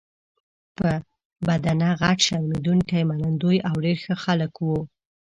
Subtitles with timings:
[0.77, 0.89] په
[1.47, 4.79] بدنه غټ، شرمېدونکي، منندوی او ډېر ښه خلک وو.